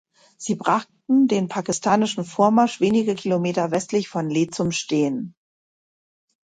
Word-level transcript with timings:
Sie 0.35 0.55
brachten 0.55 1.27
den 1.27 1.47
pakistanischen 1.47 2.25
Vormarsch 2.25 2.79
wenige 2.81 3.13
Kilometer 3.13 3.69
westlich 3.69 4.07
von 4.09 4.31
Leh 4.31 4.47
zum 4.49 4.71
Stehen. 4.71 5.35